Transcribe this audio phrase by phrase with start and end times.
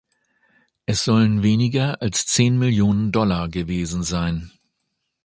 [0.87, 4.51] Es sollen weniger als zehn Millionen Dollar gewesen sein.